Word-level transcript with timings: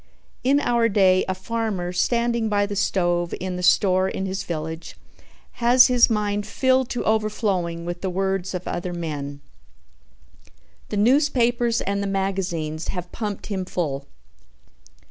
In 0.43 0.59
our 0.59 0.89
day 0.89 1.23
a 1.29 1.35
farmer 1.35 1.93
standing 1.93 2.49
by 2.49 2.65
the 2.65 2.75
stove 2.75 3.35
in 3.39 3.55
the 3.55 3.61
store 3.61 4.09
in 4.09 4.25
his 4.25 4.43
village 4.43 4.97
has 5.61 5.89
his 5.89 6.09
mind 6.09 6.47
filled 6.47 6.89
to 6.89 7.03
overflowing 7.05 7.85
with 7.85 8.01
the 8.01 8.09
words 8.09 8.55
of 8.55 8.67
other 8.67 8.93
men. 8.93 9.41
The 10.89 10.97
newspapers 10.97 11.81
and 11.81 12.01
the 12.01 12.07
magazines 12.07 12.87
have 12.87 13.11
pumped 13.11 13.45
him 13.45 13.63
full. 13.63 14.07